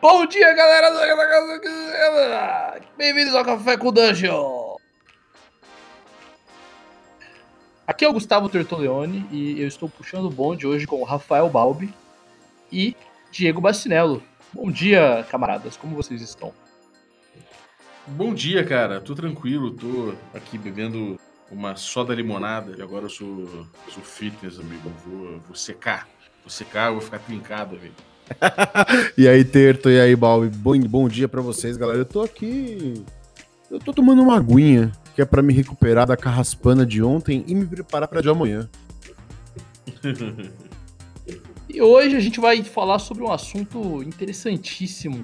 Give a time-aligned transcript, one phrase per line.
[0.00, 0.90] Bom dia, galera
[2.96, 4.76] Bem-vindos ao Café com Dungeon!
[7.84, 11.50] Aqui é o Gustavo Tertoleone e eu estou puxando o bonde hoje com o Rafael
[11.50, 11.92] Balbi
[12.70, 12.94] e
[13.32, 14.22] Diego Bastinello.
[14.52, 16.54] Bom dia, camaradas, como vocês estão?
[18.06, 19.00] Bom dia, cara.
[19.00, 21.18] Tô tranquilo, tô aqui bebendo
[21.50, 24.92] uma soda limonada e agora eu sou, sou fitness, amigo.
[25.04, 26.06] Vou, vou secar.
[26.42, 27.94] Vou secar, vou ficar trincado, velho.
[29.16, 30.48] E aí, Terto, e aí, Balbi?
[30.48, 31.98] Bom, bom dia para vocês, galera.
[31.98, 33.04] Eu tô aqui.
[33.70, 37.54] Eu tô tomando uma aguinha, que é para me recuperar da carraspana de ontem e
[37.54, 38.68] me preparar para de amanhã.
[41.68, 45.22] e hoje a gente vai falar sobre um assunto interessantíssimo,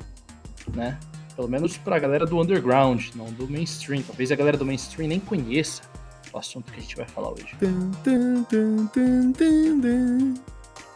[0.74, 0.98] né?
[1.34, 4.02] Pelo menos pra galera do underground, não do mainstream.
[4.02, 5.82] Talvez a galera do mainstream nem conheça
[6.32, 7.56] o assunto que a gente vai falar hoje.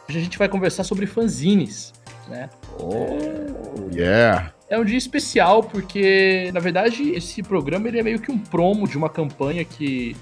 [0.08, 1.92] Hoje a gente vai conversar sobre fanzines,
[2.28, 2.50] né?
[2.78, 4.52] Oh, yeah!
[4.68, 8.86] É um dia especial porque, na verdade, esse programa ele é meio que um promo
[8.86, 10.14] de uma campanha que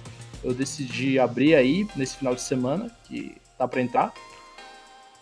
[0.43, 4.13] eu decidi abrir aí nesse final de semana, que tá para entrar.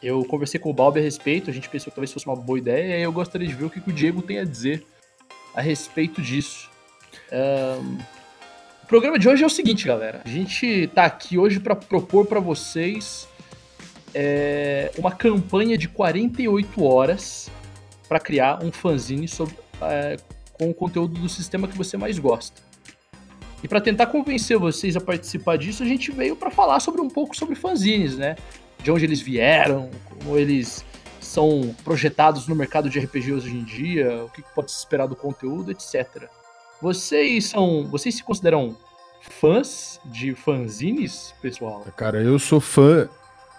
[0.02, 2.58] Eu conversei com o Balbi a respeito, a gente pensou que talvez fosse uma boa
[2.58, 4.84] ideia, e eu gostaria de ver o que, o Diego tem a dizer
[5.54, 6.68] a respeito disso.
[7.32, 7.98] Um,
[8.82, 10.20] o programa de hoje é o seguinte, galera.
[10.22, 13.26] A gente tá aqui hoje para propor para vocês
[14.14, 17.50] é, uma campanha de 48 horas
[18.08, 20.16] para criar um fanzine sobre, é,
[20.52, 22.62] com o conteúdo do sistema que você mais gosta.
[23.62, 27.08] E para tentar convencer vocês a participar disso, a gente veio para falar sobre um
[27.08, 28.36] pouco sobre fanzines, né?
[28.84, 30.84] de onde eles vieram, como eles
[31.18, 35.16] são projetados no mercado de RPG hoje em dia, o que pode se esperar do
[35.16, 36.28] conteúdo, etc.
[36.82, 38.76] Vocês são, vocês se consideram
[39.22, 41.82] fãs de fanzines, pessoal?
[41.96, 43.08] Cara, eu sou fã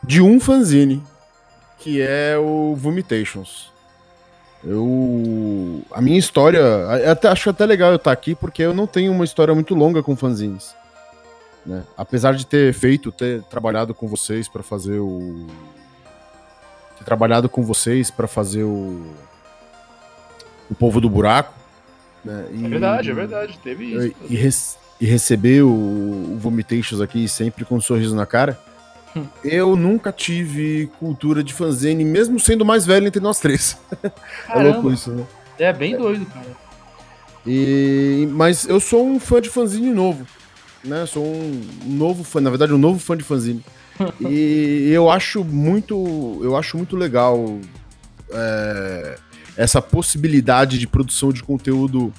[0.03, 1.01] de um fanzine,
[1.79, 3.73] que é o Vomitations.
[4.65, 5.83] Eu.
[5.91, 6.61] A minha história.
[7.11, 10.01] Até, acho até legal eu estar aqui, porque eu não tenho uma história muito longa
[10.01, 10.75] com fanzines.
[11.63, 11.83] Né?
[11.95, 15.45] Apesar de ter feito, ter trabalhado com vocês para fazer o.
[16.97, 19.05] Ter trabalhado com vocês para fazer o.
[20.67, 21.53] O Povo do Buraco.
[22.23, 22.47] Né?
[22.51, 23.59] E, é verdade, é verdade.
[23.63, 24.15] Teve isso.
[24.27, 28.59] E, e, e receber o, o Vomitations aqui sempre com um sorriso na cara.
[29.43, 33.77] Eu nunca tive cultura de fanzine, mesmo sendo mais velho entre nós três.
[34.49, 35.25] é louco isso, né?
[35.57, 36.65] É bem doido, cara.
[37.47, 40.25] E, mas eu sou um fã de fanzine novo
[40.85, 41.05] né?
[41.05, 43.63] Sou um novo fã, na verdade, um novo fã de fanzine.
[44.21, 47.59] e eu acho muito, eu acho muito legal
[48.29, 49.15] é,
[49.57, 52.13] essa possibilidade de produção de conteúdo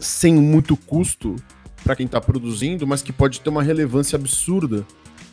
[0.00, 1.36] sem muito custo
[1.84, 4.86] para quem está produzindo, mas que pode ter uma relevância absurda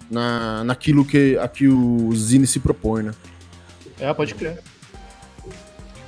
[0.10, 3.12] na, naquilo que, a que o Zine se propõe, né?
[4.00, 4.62] É, pode crer.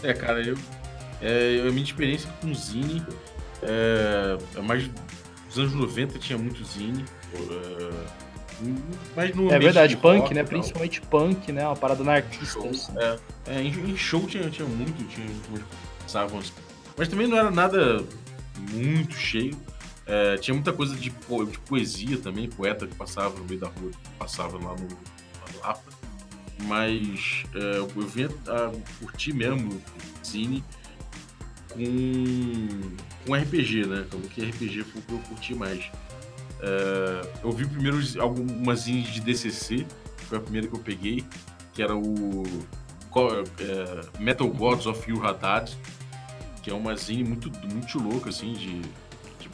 [0.04, 0.58] É, cara, eu,
[1.22, 3.06] é, a minha experiência com o Zine
[3.62, 4.90] é, é mais
[5.48, 7.06] nos anos 90 tinha muito zine.
[7.34, 8.22] Uh,
[9.16, 10.44] mas no é verdade, punk, né?
[10.44, 11.66] Principalmente punk, né?
[11.66, 12.60] Uma parada anarquista.
[12.60, 12.94] Show, assim.
[12.98, 15.28] é, é, em, show tinha, tinha muito, tinha,
[16.02, 16.40] passavam,
[16.98, 18.04] mas também não era nada
[18.72, 19.58] muito cheio.
[20.06, 23.92] É, tinha muita coisa de, de, poesia também, poeta que passava no meio da rua,
[24.18, 24.88] passava lá no,
[25.60, 25.92] Lapa.
[26.64, 29.82] Mas é, eu vinha a curtir mesmo
[30.26, 30.64] Zine
[31.72, 32.96] com,
[33.26, 34.06] com RPG, né?
[34.08, 35.92] Então, que RPG foi o que eu curti mais.
[36.62, 39.86] É, eu vi primeiro algumas zines de DCC,
[40.28, 41.24] foi a primeira que eu peguei,
[41.74, 42.44] que era o
[43.60, 45.76] é, Metal Gods of Your Haddad,
[46.62, 48.82] que é uma zine muito, muito louca, assim, de.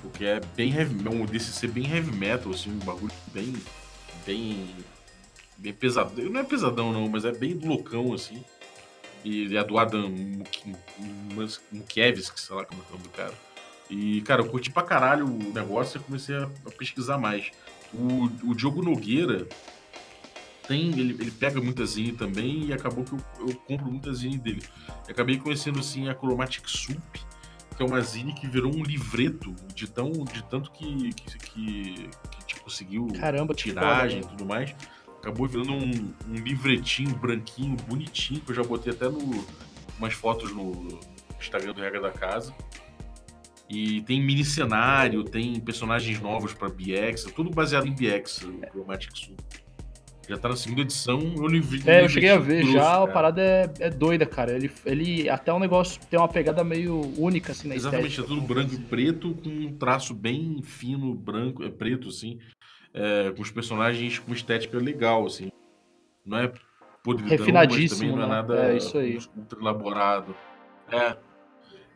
[0.10, 3.54] Que é bem heavy, é um DCC bem heavy metal, assim, um bagulho bem.
[4.26, 4.76] bem.
[5.58, 6.22] bem pesado.
[6.30, 8.44] Não é pesadão, não, mas é bem loucão, assim.
[9.24, 10.10] E a do Adam
[11.72, 13.34] Mukiewicz, sei lá como é o nome do cara.
[13.90, 17.52] E, cara, eu curti pra caralho o negócio e comecei a, pesquisar mais.
[17.94, 19.48] O, o Diogo Nogueira
[20.68, 20.92] tem.
[20.92, 24.64] Ele, ele pega muita zine também e acabou que eu, eu compro muita zine dele.
[25.08, 27.02] E acabei conhecendo assim a Chromatic Soup,
[27.78, 31.94] que é uma zine que virou um livreto de, tão, de tanto que, que, que,
[31.94, 34.76] que tipo, conseguiu Caramba, tiragem e tudo mais
[35.28, 39.46] acabou virando um, um, livretinho branquinho, bonitinho, que eu já botei até no,
[39.98, 41.00] umas fotos no
[41.40, 42.54] Instagram do Regra da Casa.
[43.70, 49.12] E tem mini cenário, tem personagens novos para BX, tudo baseado em BX, o Chromatic
[49.14, 49.36] Sul.
[50.28, 51.82] Já tá na segunda edição, eu não vi.
[51.90, 53.04] É, eu cheguei a ver já, cara.
[53.04, 54.52] a parada é, é doida, cara.
[54.52, 58.34] Ele, ele até um negócio tem uma pegada meio única assim na Exatamente, estética.
[58.34, 62.40] é tudo branco e preto, com um traço bem fino, branco, é preto, assim
[62.98, 65.50] é, com os personagens com estética legal, assim.
[66.26, 66.52] Não é
[67.04, 68.36] podridão, Refinadíssimo, mas também não é né?
[68.36, 69.20] nada É, isso aí.
[69.36, 70.36] ultra elaborado.
[70.92, 71.18] É.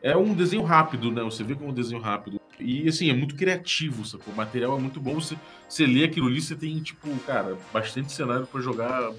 [0.02, 1.22] É um desenho rápido, né?
[1.22, 2.40] Você vê como um desenho rápido.
[2.62, 4.32] E assim, é muito criativo, sacou?
[4.32, 5.14] O material é muito bom.
[5.14, 5.36] Você,
[5.68, 9.12] você lê aquilo ali, você tem, tipo, cara, bastante cenário pra jogar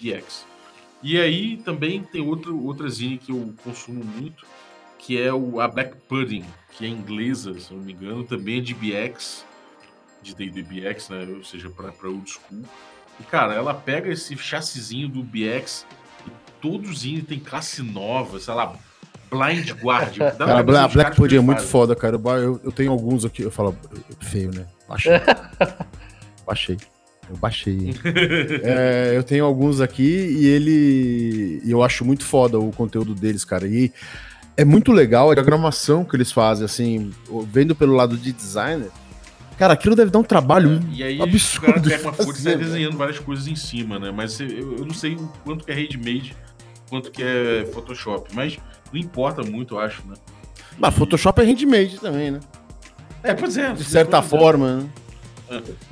[0.00, 0.46] BX.
[1.02, 4.46] E aí também tem outro, outra zine que eu consumo muito,
[4.98, 8.60] que é o, a Black Pudding, que é inglesa, se não me engano, também é
[8.60, 9.44] de BX,
[10.22, 11.26] de D&D BX, né?
[11.36, 12.62] Ou seja, pra old school.
[13.20, 15.86] E, cara, ela pega esse chassizinho do BX
[16.26, 16.30] e
[16.60, 18.74] todo zine tem classe nova, sei lá,
[19.30, 20.32] Blind Guardian.
[20.38, 21.70] Dá Cara, os Black Pudding é muito fazem.
[21.70, 22.16] foda, cara.
[22.16, 23.42] Eu, eu, tenho alguns aqui.
[23.42, 23.76] Eu falo,
[24.20, 24.66] feio, né?
[24.88, 25.12] Baixei.
[26.46, 26.76] baixei.
[27.28, 27.94] Eu baixei.
[28.62, 31.60] É, eu tenho alguns aqui e ele.
[31.64, 33.66] e eu acho muito foda o conteúdo deles, cara.
[33.66, 33.92] E
[34.56, 37.10] é muito legal a diagramação que eles fazem, assim,
[37.48, 38.90] vendo pelo lado de designer.
[39.58, 40.80] Cara, aquilo deve dar um trabalho.
[40.90, 43.54] E aí absurdo o cara de pega uma folha e sai desenhando várias coisas em
[43.54, 44.10] cima, né?
[44.10, 46.36] Mas eu, eu não sei o quanto que é handmade,
[46.88, 48.34] quanto que é Photoshop.
[48.34, 48.58] Mas
[48.98, 50.14] importa muito, eu acho, né?
[50.78, 52.40] Mas Photoshop é handmade também, né?
[53.22, 53.72] É, pois é.
[53.72, 54.22] De certa é.
[54.22, 54.90] forma, né?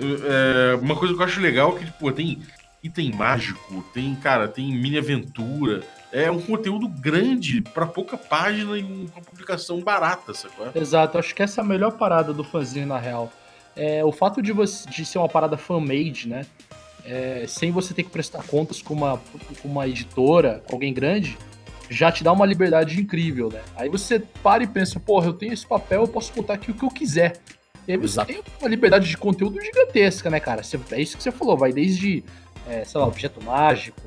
[0.01, 2.41] É, uma coisa que eu acho legal é que, pô, tem
[2.83, 5.83] item mágico, tem, cara, tem mini aventura.
[6.11, 10.71] É um conteúdo grande pra pouca página e uma publicação barata, sacou?
[10.75, 13.33] Exato, acho que essa é a melhor parada do fanzine, na real.
[13.75, 16.45] É, o fato de, você, de ser uma parada fan-made, né?
[17.05, 19.21] É, sem você ter que prestar contas com uma,
[19.63, 21.39] com uma editora, com alguém grande,
[21.91, 23.61] já te dá uma liberdade incrível, né?
[23.77, 26.75] Aí você para e pensa, porra, eu tenho esse papel, eu posso botar aqui o
[26.75, 27.41] que eu quiser.
[27.87, 28.33] E aí você Exato.
[28.33, 30.63] tem uma liberdade de conteúdo gigantesca, né, cara?
[30.63, 32.25] Você- é isso que você falou, vai desde,
[32.69, 34.01] é, sei lá, objeto mágico,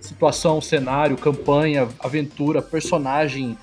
[0.00, 3.56] situação, cenário, campanha, aventura, personagem,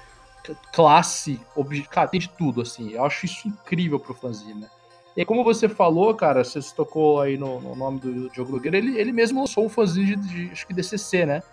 [0.74, 1.83] classe, obje...
[1.83, 2.92] cara, tem de tudo, assim.
[2.92, 4.68] Eu acho isso incrível pro fanzine, né?
[5.15, 8.51] E aí, como você falou, cara, você se tocou aí no, no nome do Diogo
[8.51, 11.44] Nogueira, ele, ele mesmo lançou um fanzine de, de, acho que DCC, né?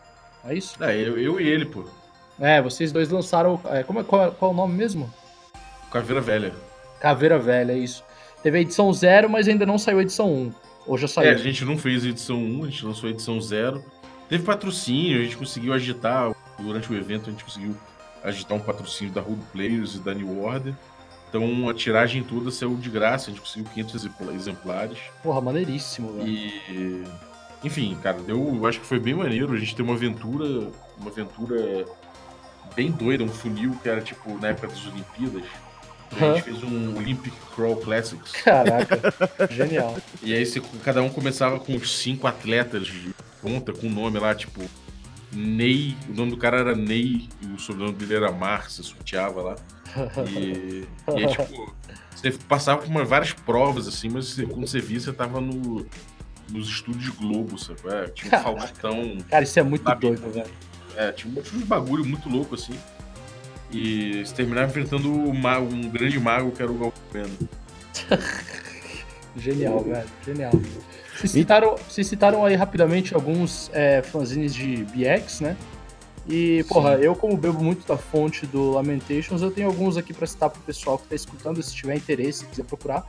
[0.44, 0.82] É isso?
[0.82, 1.84] É, eu, eu e ele, pô.
[2.38, 5.12] É, vocês dois lançaram, é, como é, qual, qual é o nome mesmo?
[5.90, 6.52] Caveira Velha.
[7.00, 8.04] Caveira Velha, é isso.
[8.42, 10.36] Teve a edição 0, mas ainda não saiu a edição 1.
[10.36, 10.52] Um.
[10.86, 11.30] Ou já É, saiu?
[11.32, 13.82] a gente não fez a edição 1, a gente lançou a edição 0.
[14.28, 17.74] Teve patrocínio, a gente conseguiu agitar, durante o evento a gente conseguiu
[18.22, 20.74] agitar um patrocínio da Road Players e da New Order.
[21.28, 24.98] Então a tiragem toda saiu de graça, a gente conseguiu 500 exempla- exemplares.
[25.22, 26.28] Porra, maneiríssimo, velho.
[26.28, 27.04] E.
[27.64, 29.52] Enfim, cara, deu, eu acho que foi bem maneiro.
[29.54, 31.84] A gente tem uma aventura, uma aventura
[32.74, 35.42] bem doida, um funil que era tipo na época das Olimpíadas.
[36.12, 38.32] A gente fez um Olympic Crawl Classics.
[38.42, 39.00] Caraca,
[39.50, 39.96] genial.
[40.22, 44.18] E aí você- cada um começava com uns cinco atletas de ponta, com o nome
[44.18, 44.62] lá, tipo,
[45.32, 45.96] Ney.
[46.08, 49.56] O nome do cara era Ney e o sobrenome dele era Mar, você sorteava lá.
[50.28, 51.74] E, e aí, tipo,
[52.14, 55.84] você passava por várias provas, assim, mas você- quando você via, você tava no,
[56.50, 57.80] nos estúdios Globo, sabe?
[57.88, 58.42] É, tinha um.
[58.42, 59.18] Faustão.
[59.28, 60.46] Cara, isso é muito doido, velho.
[60.96, 62.74] É, tinha um tinha uns bagulho muito louco, assim.
[63.70, 67.36] E você terminava enfrentando o ma- um grande mago que era o Galvano.
[69.36, 70.06] Genial, velho.
[70.24, 70.52] Genial.
[71.14, 75.56] Vocês citaram, vocês citaram aí rapidamente alguns é, fanzines de BX, né?
[76.28, 77.02] E, porra, Sim.
[77.04, 80.60] eu como bebo muito da fonte do Lamentations, eu tenho alguns aqui pra citar pro
[80.62, 83.06] pessoal que tá escutando, se tiver interesse, se quiser procurar.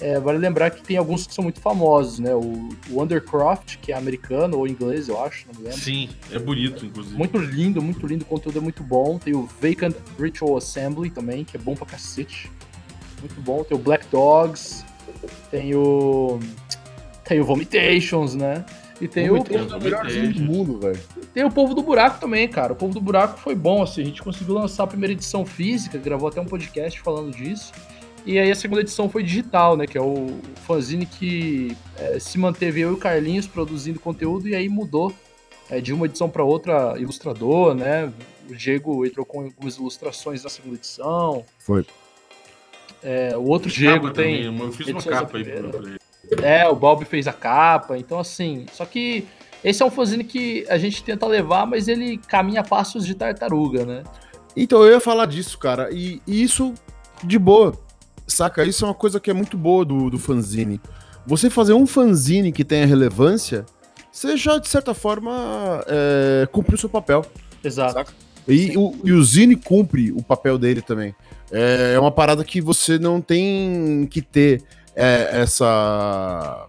[0.00, 2.34] É, vale lembrar que tem alguns que são muito famosos, né?
[2.34, 5.78] O, o Undercroft, que é americano ou inglês, eu acho, não me lembro.
[5.78, 7.16] Sim, é bonito, inclusive.
[7.16, 9.18] Muito lindo, muito lindo, o conteúdo é muito bom.
[9.18, 12.50] Tem o Vacant Ritual Assembly também, que é bom pra cacete.
[13.20, 13.62] Muito bom.
[13.62, 14.84] Tem o Black Dogs,
[15.50, 16.40] tem o.
[17.24, 18.64] Tem o Vomitations, né?
[19.00, 19.40] E tem o, É
[20.28, 21.00] do mundo, velho.
[21.32, 22.72] tem o Povo do Buraco também, cara.
[22.72, 24.02] O Povo do Buraco foi bom, assim.
[24.02, 27.72] A gente conseguiu lançar a primeira edição física, gravou até um podcast falando disso.
[28.26, 29.86] E aí a segunda edição foi digital, né?
[29.86, 34.54] Que é o fanzine que é, se manteve eu e o Carlinhos produzindo conteúdo e
[34.54, 35.12] aí mudou
[35.70, 38.12] é, de uma edição para outra ilustrador, né?
[38.48, 41.44] O Diego entrou com algumas ilustrações na segunda edição.
[41.58, 41.86] Foi.
[43.02, 44.44] É, o outro Diego tem.
[44.44, 45.98] também, eu fiz uma da capa aí pra, ele.
[46.42, 48.66] É, o Bob fez a capa, então assim.
[48.72, 49.26] Só que
[49.64, 53.14] esse é um fanzine que a gente tenta levar, mas ele caminha a passos de
[53.14, 54.02] tartaruga, né?
[54.56, 55.88] Então eu ia falar disso, cara.
[55.90, 56.74] E, e isso
[57.22, 57.72] de boa.
[58.32, 58.64] Saca?
[58.64, 60.80] Isso é uma coisa que é muito boa do, do fanzine.
[61.26, 63.66] Você fazer um fanzine que tenha relevância,
[64.10, 67.24] você já, de certa forma, é, cumpriu o seu papel.
[67.62, 67.92] Exato.
[67.94, 68.12] Saca?
[68.48, 71.14] E o, e o Zine cumpre o papel dele também.
[71.52, 74.62] É uma parada que você não tem que ter
[74.96, 76.66] é, essa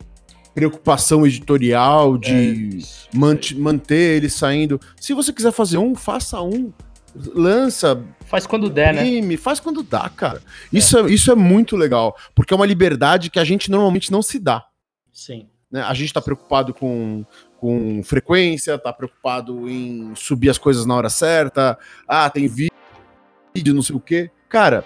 [0.54, 3.08] preocupação editorial de Isso.
[3.14, 4.80] mant- manter ele saindo.
[5.00, 6.72] Se você quiser fazer um, faça um.
[7.16, 9.06] Lança, Faz quando der, né?
[9.06, 10.42] imprime, faz quando dá, cara.
[10.72, 11.12] Isso é.
[11.12, 14.66] isso é muito legal, porque é uma liberdade que a gente normalmente não se dá.
[15.12, 15.50] Sim.
[15.70, 15.82] Né?
[15.82, 17.26] A gente está preocupado com,
[17.58, 21.78] com frequência, está preocupado em subir as coisas na hora certa.
[22.08, 24.32] Ah, tem vídeo, não sei o quê.
[24.48, 24.86] Cara,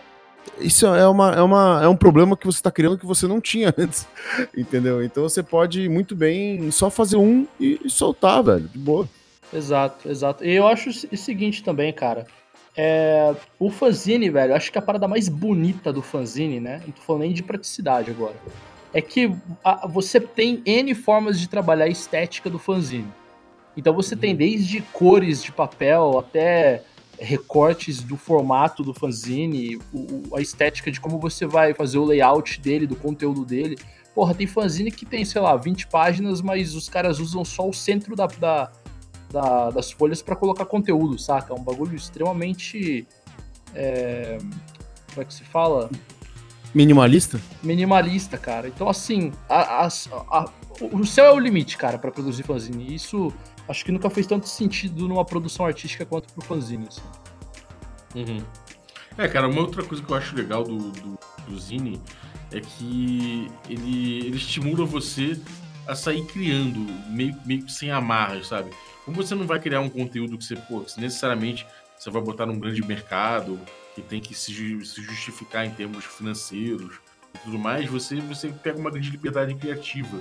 [0.60, 3.40] isso é, uma, é, uma, é um problema que você está criando que você não
[3.40, 4.08] tinha antes,
[4.58, 5.04] entendeu?
[5.04, 9.08] Então você pode muito bem só fazer um e soltar, velho, de boa.
[9.54, 10.44] Exato, exato.
[10.44, 12.26] E eu acho o seguinte também, cara.
[12.78, 16.82] É, o fanzine, velho, acho que a parada mais bonita do fanzine, né?
[16.86, 18.36] Não tô falando nem de praticidade agora.
[18.94, 19.34] É que
[19.64, 23.08] a, você tem N formas de trabalhar a estética do fanzine.
[23.78, 24.38] Então você tem uhum.
[24.38, 26.84] desde cores de papel até
[27.18, 32.60] recortes do formato do fanzine, o, a estética de como você vai fazer o layout
[32.60, 33.78] dele, do conteúdo dele.
[34.14, 37.74] Porra, tem fanzine que tem, sei lá, 20 páginas, mas os caras usam só o
[37.74, 38.72] centro da, da,
[39.36, 41.54] da das folhas para colocar conteúdo, saca?
[41.54, 43.06] É um bagulho extremamente.
[43.74, 44.38] É,
[45.10, 45.90] como é que se fala?
[46.74, 47.40] Minimalista?
[47.62, 48.68] Minimalista, cara.
[48.68, 50.50] Então, assim, a, a, a,
[50.92, 52.94] o céu é o limite, cara, para produzir fanzine.
[52.94, 53.34] Isso
[53.68, 56.88] acho que nunca fez tanto sentido numa produção artística quanto pro fanzine.
[56.88, 57.02] Assim.
[58.16, 58.44] Uhum.
[59.18, 62.02] É, cara, uma outra coisa que eu acho legal do, do, do Zine
[62.52, 65.40] é que ele, ele estimula você
[65.88, 68.72] a sair criando, meio, meio que sem amarras, sabe?
[69.06, 71.66] Como você não vai criar um conteúdo que você, pô, que necessariamente
[71.98, 73.60] você vai botar num grande mercado,
[73.94, 74.52] que tem que se,
[74.84, 76.96] se justificar em termos financeiros
[77.34, 80.20] e tudo mais, você, você pega uma grande liberdade criativa.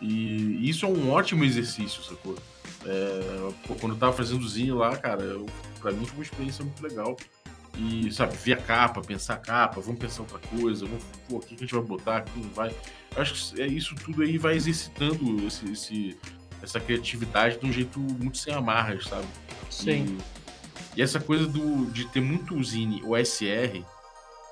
[0.00, 2.36] E isso é um ótimo exercício, sacou?
[2.84, 5.46] É, pô, quando eu tava fazendo zine lá, cara, eu,
[5.80, 7.16] pra mim foi uma experiência muito legal.
[7.78, 11.40] E, sabe, ver a capa, pensar a capa, vamos pensar outra coisa, vamos, pô, o
[11.40, 12.74] que a gente vai botar, o que não vai.
[13.16, 16.18] Acho que é isso tudo aí vai exercitando esse, esse,
[16.62, 19.26] essa criatividade de um jeito muito sem amarras, sabe?
[19.68, 20.18] Sim.
[20.94, 23.82] E, e essa coisa do, de ter muito zine, o SR,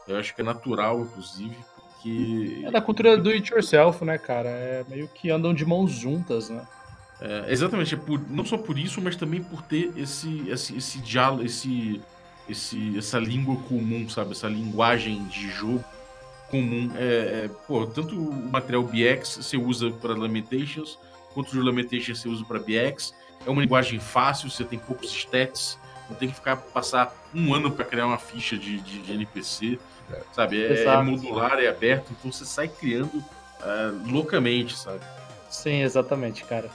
[0.09, 2.63] eu acho que é natural, inclusive, porque.
[2.65, 4.49] É da cultura do it yourself, né, cara?
[4.49, 6.67] É meio que andam de mãos juntas, né?
[7.21, 10.99] É, exatamente, é por, não só por isso, mas também por ter esse, esse, esse
[11.01, 12.01] diálogo, esse,
[12.49, 14.33] esse, essa língua comum, sabe?
[14.33, 15.85] Essa linguagem de jogo
[16.51, 16.91] comum.
[16.97, 20.99] É, é, pô, tanto o material BX você usa para Lamentations,
[21.35, 23.15] quanto o Lamentations você usa para BX.
[23.47, 27.71] É uma linguagem fácil, você tem poucos stats, não tem que ficar passar um ano
[27.71, 29.79] para criar uma ficha de, de, de NPC,
[30.13, 30.21] é.
[30.33, 30.63] sabe?
[30.63, 35.01] É, é, modular, é aberto, então você sai criando uh, loucamente, sabe?
[35.49, 36.71] Sim, exatamente, cara.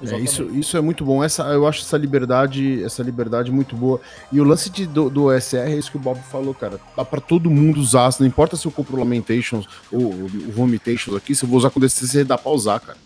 [0.00, 1.24] É, isso, isso é muito bom.
[1.24, 4.00] Essa, eu acho essa liberdade, essa liberdade muito boa.
[4.30, 6.78] E o lance de, do, do SR é isso que o Bob falou, cara.
[6.96, 8.08] Dá pra todo mundo usar.
[8.20, 11.70] Não importa se eu compro o Lamentations ou o Vomitations aqui, se eu vou usar
[11.70, 12.98] com DCC, dá pra usar, cara.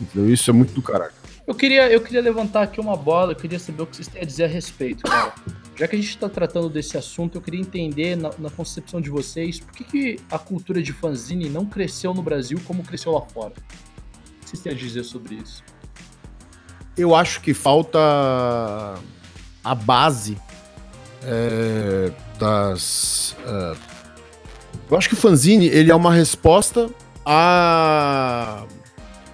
[0.00, 0.32] Entendeu?
[0.32, 1.12] Isso é muito do caralho.
[1.46, 4.22] Eu queria, eu queria levantar aqui uma bola, eu queria saber o que vocês têm
[4.22, 5.34] a dizer a respeito, cara.
[5.76, 9.10] Já que a gente está tratando desse assunto, eu queria entender, na, na concepção de
[9.10, 13.22] vocês, por que, que a cultura de fanzine não cresceu no Brasil como cresceu lá
[13.22, 13.52] fora?
[13.52, 15.64] O que vocês têm a dizer sobre isso?
[16.96, 17.98] eu acho que falta
[19.64, 20.36] a base
[21.24, 23.36] é, das.
[23.46, 23.76] É,
[24.90, 26.90] eu acho que o fanzine ele é uma resposta
[27.24, 28.64] a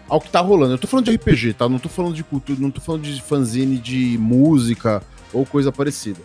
[0.09, 0.75] ao que tá rolando.
[0.75, 1.69] Eu tô falando de RPG, tá?
[1.69, 6.21] Não tô falando de cultura, não tô falando de fanzine de música ou coisa parecida.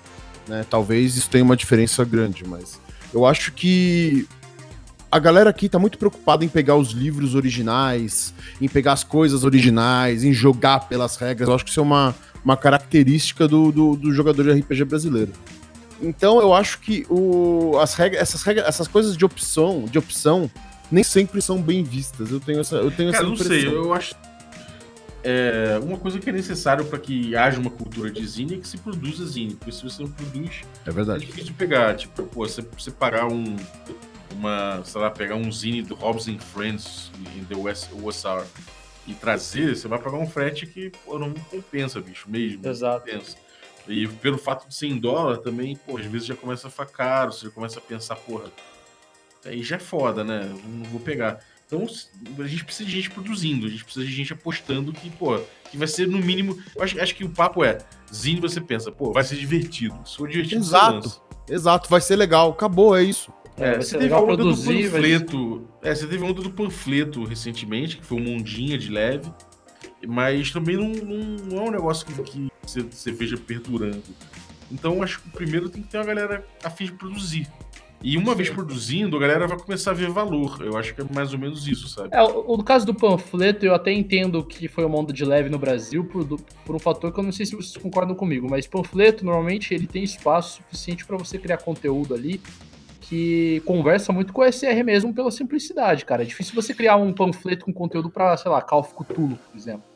[0.47, 0.65] Né?
[0.69, 2.79] Talvez isso tenha uma diferença grande, mas
[3.13, 4.27] eu acho que
[5.11, 9.43] a galera aqui tá muito preocupada em pegar os livros originais, em pegar as coisas
[9.43, 11.49] originais, em jogar pelas regras.
[11.49, 15.33] Eu acho que isso é uma, uma característica do, do, do jogador de RPG brasileiro.
[16.01, 20.49] Então eu acho que o, as regras, essas regras, essas coisas de opção, de opção,
[20.91, 22.31] nem sempre são bem vistas.
[22.31, 23.55] Eu tenho essa, eu tenho Cara, essa impressão.
[23.55, 24.15] não sei, eu acho
[25.23, 28.67] é, uma coisa que é necessário para que haja uma cultura de zine é que
[28.67, 31.23] se produza zine, porque se você não produz, é verdade.
[31.23, 33.55] É difícil pegar, tipo, pô, você, pagar um
[34.33, 38.45] uma, sei lá, pegar um zine do Hobbs and Friends em The USR
[39.05, 42.65] e trazer, você vai pagar um frete que pô, não compensa, bicho, mesmo.
[42.67, 43.05] Exato.
[43.05, 43.35] Compensa.
[43.87, 46.85] E pelo fato de ser em dólar também, pô, às vezes já começa a ficar
[46.85, 48.49] caro, você já começa a pensar, porra,
[49.45, 50.49] aí já é foda, né?
[50.65, 51.39] Não vou pegar.
[51.65, 51.85] Então
[52.39, 55.77] a gente precisa de gente produzindo, a gente precisa de gente apostando que, pô, que
[55.77, 56.57] vai ser no mínimo.
[56.79, 57.77] Acho, acho que o papo é,
[58.13, 59.97] Zine você pensa, pô, vai ser divertido.
[60.05, 61.21] Se for divertido, Exato.
[61.49, 62.51] Exato, vai ser legal.
[62.51, 63.31] Acabou, é isso.
[63.57, 65.67] É, você teve a onda produzir, do panfleto.
[65.81, 65.89] Mas...
[65.89, 69.31] É, você teve a onda do panfleto recentemente, que foi um mundinha de leve.
[70.07, 74.03] Mas também não, não, não é um negócio que, que você, você veja perdurando.
[74.71, 77.47] Então acho que primeiro tem que ter uma galera a fim de produzir.
[78.03, 80.61] E uma vez produzindo, a galera vai começar a ver valor.
[80.61, 82.09] Eu acho que é mais ou menos isso, sabe?
[82.11, 85.49] É, o, no caso do panfleto, eu até entendo que foi uma onda de leve
[85.49, 86.25] no Brasil por,
[86.65, 89.85] por um fator que eu não sei se vocês concordam comigo, mas panfleto, normalmente, ele
[89.85, 92.41] tem espaço suficiente para você criar conteúdo ali
[93.01, 96.23] que conversa muito com o SR mesmo pela simplicidade, cara.
[96.23, 99.57] É difícil você criar um panfleto com conteúdo pra, sei lá, Call of Cthulhu, por
[99.57, 99.90] exemplo.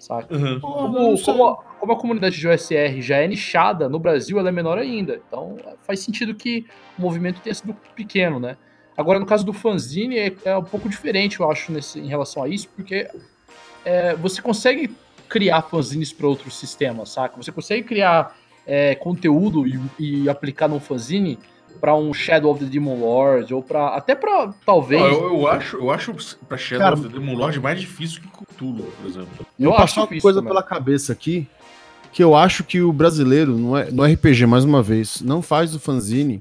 [0.00, 0.34] Saca?
[0.34, 0.58] Uhum.
[0.60, 4.52] Como, como, a, como, a, comunidade de OSR já é nichada, no Brasil ela é
[4.52, 5.20] menor ainda.
[5.28, 6.66] Então faz sentido que
[6.98, 8.56] o movimento tenha sido pequeno, né?
[8.96, 12.42] Agora, no caso do fanzine, é, é um pouco diferente, eu acho, nesse, em relação
[12.42, 13.08] a isso, porque
[13.84, 14.94] é, você consegue
[15.28, 17.36] criar fanzines para outros sistemas, saca?
[17.36, 21.38] Você consegue criar é, conteúdo e, e, aplicar no fanzine
[21.80, 25.00] para um Shadow of the Demon Lord ou para até para talvez.
[25.00, 26.14] eu, eu, acho, eu acho
[26.48, 29.46] para Shadow Cara, of the Demon Lord mais difícil que Cthulhu, por exemplo.
[29.58, 30.48] Eu, eu acho uma coisa também.
[30.48, 31.46] pela cabeça aqui
[32.12, 35.74] que eu acho que o brasileiro no, é, no RPG mais uma vez não faz
[35.74, 36.40] o fanzine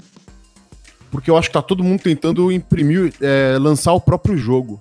[1.11, 4.79] porque eu acho que tá todo mundo tentando imprimir, é, lançar o próprio jogo.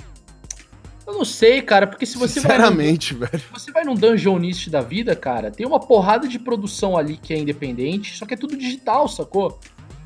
[1.06, 3.30] Eu não sei, cara, porque se você Sinceramente, vai.
[3.30, 3.42] velho.
[3.42, 7.32] Se você vai num Dungeonist da vida, cara, tem uma porrada de produção ali que
[7.32, 9.58] é independente, só que é tudo digital, sacou?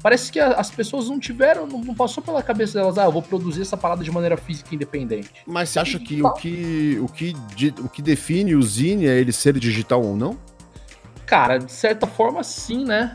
[0.03, 3.63] Parece que as pessoas não tiveram, não passou pela cabeça delas, ah, eu vou produzir
[3.63, 5.31] essa parada de maneira física independente.
[5.47, 7.35] Mas você acha que o que, o que
[7.79, 10.37] o que define o Zine é ele ser digital ou não?
[11.25, 13.13] Cara, de certa forma sim, né?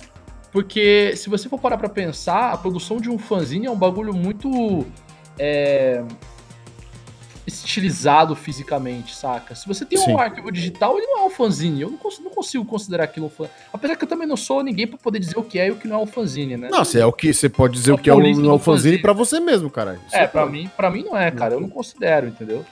[0.52, 4.14] Porque se você for parar pra pensar, a produção de um fanzine é um bagulho
[4.14, 4.86] muito.
[5.38, 6.04] É,
[7.48, 9.56] estilizado fisicamente, saca?
[9.56, 10.12] Se você tem Sim.
[10.12, 11.82] um arquivo digital, ele não é um fanzine.
[11.82, 13.56] Eu não consigo, não consigo considerar aquilo um fanzine.
[13.72, 15.78] Apesar que eu também não sou ninguém para poder dizer o que é e o
[15.78, 16.70] que não é um fanzine, né?
[16.70, 18.54] Não, você é o que você pode dizer é o que é o, não é
[18.54, 20.00] um fanzine para você mesmo, cara.
[20.08, 21.56] Isso é, é para mim, para mim não é, cara.
[21.56, 22.66] Eu não considero, entendeu?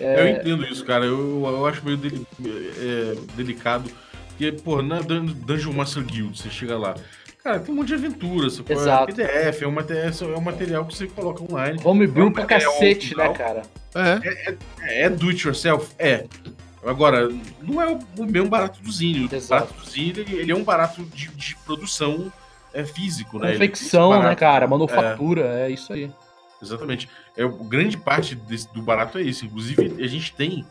[0.00, 0.20] É...
[0.20, 1.04] Eu entendo isso, cara.
[1.04, 3.90] Eu, eu acho meio deli é, delicado
[4.36, 6.94] porque, pô, na Dungeon Master Guild, você chega lá.
[7.46, 9.12] Cara, tem um monte de aventura, você Exato.
[9.12, 11.80] é PDF, é um, material, é um material que você coloca online.
[11.84, 13.62] Homebrew é um pra cacete, né, cara?
[13.94, 14.28] É.
[14.28, 15.94] É, é, é do it yourself?
[15.96, 16.24] É.
[16.84, 17.28] Agora,
[17.62, 17.86] não é
[18.18, 19.26] o mesmo barato do Zine.
[19.26, 22.32] O barato do Zine, ele, é um barato de, de produção
[22.74, 23.52] é, físico, né?
[23.52, 24.66] Confecção, né, cara?
[24.66, 26.10] Manufatura, é, é isso aí.
[26.60, 27.08] Exatamente.
[27.36, 29.46] É, grande parte desse, do barato é isso.
[29.46, 30.66] Inclusive, a gente tem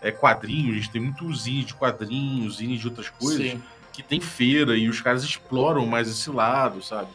[0.00, 3.60] é, quadrinhos, a gente tem muito zine de quadrinhos, zine de outras coisas, Sim.
[3.92, 7.08] Que tem feira e os caras exploram mais esse lado, sabe?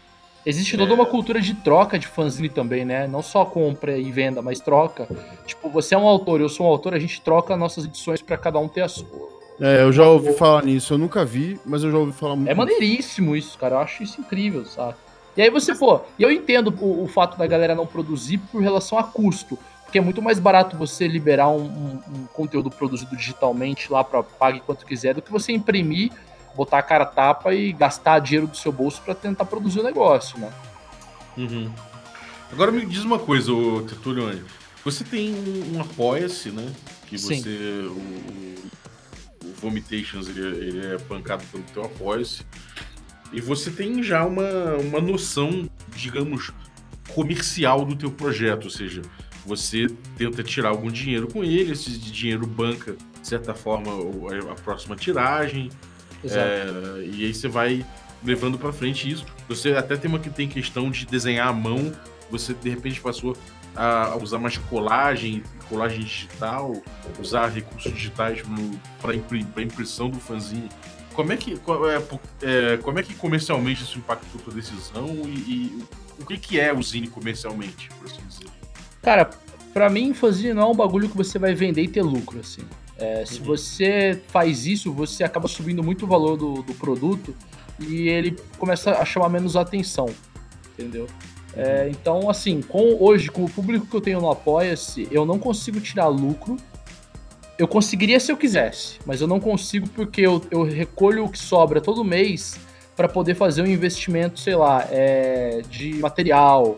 [0.45, 0.93] Existe toda é...
[0.93, 3.07] uma cultura de troca de fanzine também, né?
[3.07, 5.07] Não só compra e venda, mas troca.
[5.45, 8.37] Tipo, você é um autor, eu sou um autor, a gente troca nossas edições para
[8.37, 9.35] cada um ter a sua.
[9.59, 12.49] É, eu já ouvi falar nisso, eu nunca vi, mas eu já ouvi falar muito.
[12.49, 13.75] É maneiríssimo isso, cara.
[13.75, 14.95] Eu acho isso incrível, sabe?
[15.35, 18.61] E aí você, pô, e eu entendo o, o fato da galera não produzir por
[18.61, 19.57] relação a custo.
[19.83, 24.23] Porque é muito mais barato você liberar um, um, um conteúdo produzido digitalmente lá para
[24.23, 26.11] pague quanto quiser do que você imprimir,
[26.55, 30.39] botar a cara tapa e gastar dinheiro do seu bolso para tentar produzir o negócio,
[30.39, 30.51] né?
[31.37, 31.71] Uhum.
[32.51, 33.51] Agora me diz uma coisa,
[33.87, 34.43] Tertulione.
[34.83, 36.71] Você tem um, um Apoia-se, né?
[37.07, 37.35] Que você.
[37.35, 37.87] Sim.
[37.87, 42.45] O, o, Vomitations ele, é, ele é pancado pelo teu Apoia-se.
[43.33, 46.51] E você tem já uma, uma noção, digamos,
[47.13, 49.01] comercial do teu projeto, ou seja,
[49.45, 49.87] você
[50.17, 53.91] tenta tirar algum dinheiro com ele, esse dinheiro banca, de certa forma,
[54.51, 55.69] a próxima tiragem.
[56.31, 57.85] É, e aí você vai
[58.23, 59.25] levando para frente isso.
[59.47, 61.91] Você até tem uma que tem questão de desenhar à mão,
[62.29, 63.37] você de repente passou
[63.75, 66.81] a usar mais colagem, colagem digital,
[67.19, 68.41] usar recursos digitais
[69.01, 70.69] para impri, impressão do fanzine.
[71.13, 75.29] Como é que, é, é, como é que comercialmente isso impactou a tua decisão e,
[75.29, 75.83] e
[76.19, 78.47] o que, que é o Zine comercialmente, por assim dizer?
[79.01, 79.29] Cara,
[79.73, 82.63] para mim, fanzine não é um bagulho que você vai vender e ter lucro, assim.
[82.97, 87.35] É, se você faz isso, você acaba subindo muito o valor do, do produto
[87.79, 90.07] e ele começa a chamar menos atenção,
[90.73, 91.07] entendeu?
[91.55, 95.39] É, então, assim, com hoje, com o público que eu tenho no Apoia-se, eu não
[95.39, 96.57] consigo tirar lucro.
[97.57, 101.39] Eu conseguiria se eu quisesse, mas eu não consigo porque eu, eu recolho o que
[101.39, 102.59] sobra todo mês
[102.95, 106.75] para poder fazer um investimento, sei lá, é, de material,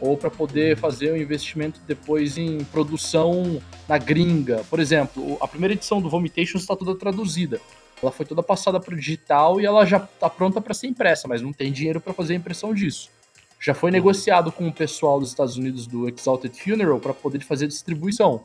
[0.00, 4.62] ou para poder fazer um investimento depois em produção na gringa.
[4.68, 7.60] Por exemplo, a primeira edição do Vomitation está toda traduzida.
[8.02, 11.26] Ela foi toda passada para o digital e ela já está pronta para ser impressa,
[11.26, 13.10] mas não tem dinheiro para fazer a impressão disso.
[13.58, 17.64] Já foi negociado com o pessoal dos Estados Unidos do Exalted Funeral para poder fazer
[17.64, 18.42] a distribuição.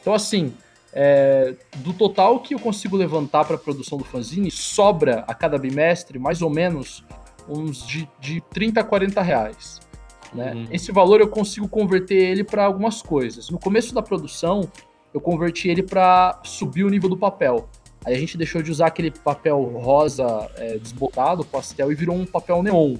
[0.00, 0.52] Então, assim,
[0.92, 5.56] é, do total que eu consigo levantar para a produção do fanzine, sobra a cada
[5.58, 7.04] bimestre mais ou menos
[7.48, 9.87] uns de, de 30 a 40 reais.
[10.34, 10.54] Né?
[10.54, 10.66] Uhum.
[10.70, 13.50] Esse valor eu consigo converter ele para algumas coisas.
[13.50, 14.70] No começo da produção,
[15.12, 17.68] eu converti ele para subir o nível do papel.
[18.04, 22.24] Aí a gente deixou de usar aquele papel rosa é, desbotado, pastel, e virou um
[22.24, 22.96] papel neon.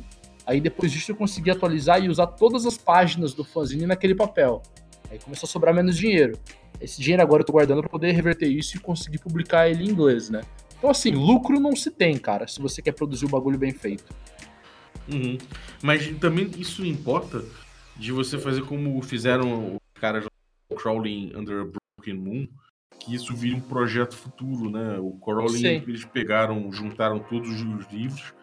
[0.47, 4.63] Aí depois disso eu consegui atualizar e usar todas as páginas do fanzine naquele papel.
[5.11, 6.39] Aí começou a sobrar menos dinheiro.
[6.81, 9.89] Esse dinheiro agora eu tô guardando para poder reverter isso e conseguir publicar ele em
[9.89, 10.41] inglês, né?
[10.79, 14.15] Então assim, lucro não se tem, cara, se você quer produzir um bagulho bem feito.
[15.13, 15.39] Uhum.
[15.83, 17.45] Mas também isso importa
[17.97, 20.25] de você fazer como fizeram os caras
[20.77, 22.49] Crawling Under a Broken Moon,
[22.99, 24.99] que isso vira um projeto futuro, né?
[24.99, 28.35] O Crawling, eles pegaram, juntaram todos os livros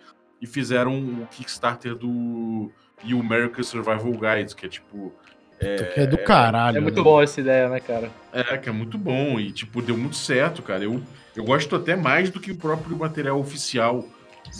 [0.42, 2.72] e fizeram o Kickstarter do
[3.04, 5.14] You American Survival Guides, que é tipo.
[5.60, 6.78] É, que é do caralho.
[6.78, 7.04] É muito né?
[7.04, 8.12] bom essa ideia, né, cara?
[8.34, 10.84] É, que é muito bom e, tipo, deu muito certo, cara.
[10.84, 11.02] Eu,
[11.36, 14.06] eu gosto até mais do que o próprio material oficial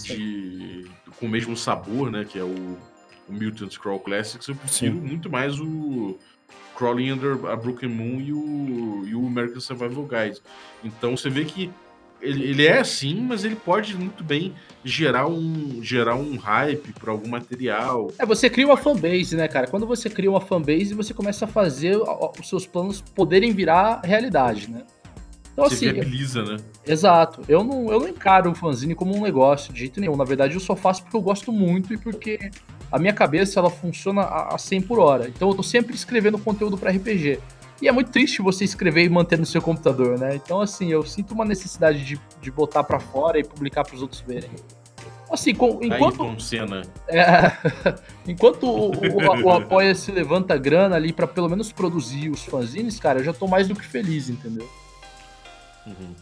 [0.04, 0.86] de,
[1.20, 2.26] com o mesmo sabor, né?
[2.26, 2.78] Que é o,
[3.28, 4.48] o Mutant Scroll Classics.
[4.48, 5.02] Eu prefiro Sim.
[5.02, 6.18] muito mais o
[6.76, 10.42] Crawling Under a Broken Moon e o, e o American Survival Guide.
[10.84, 11.72] Então você vê que
[12.22, 17.12] ele, ele, é assim, mas ele pode muito bem gerar um, gerar um hype para
[17.12, 18.12] algum material.
[18.18, 19.68] É, você cria uma fanbase, né, cara?
[19.68, 24.70] Quando você cria uma fanbase, você começa a fazer os seus planos poderem virar realidade,
[24.72, 24.84] né?
[25.56, 26.58] Então, você assim, viabiliza, né?
[26.86, 27.42] Exato.
[27.48, 30.18] Eu não, eu não encaro o fanzine como um negócio de jeito nenhum.
[30.18, 32.52] Na verdade, eu só faço porque eu gosto muito e porque
[32.92, 35.30] a minha cabeça ela funciona a, 100 por hora.
[35.30, 37.40] Então eu tô sempre escrevendo conteúdo para RPG.
[37.82, 40.36] E é muito triste você escrever e manter no seu computador, né?
[40.36, 44.02] Então, assim, eu sinto uma necessidade de, de botar para fora e publicar para os
[44.02, 44.50] outros verem.
[45.32, 46.24] Assim, com, enquanto.
[46.24, 46.82] Aí, cena.
[47.08, 47.52] É,
[48.28, 53.00] enquanto o, o, o Apoia se levanta grana ali para pelo menos produzir os fanzines,
[53.00, 54.68] cara, eu já tô mais do que feliz, entendeu?
[55.86, 56.16] Uhum.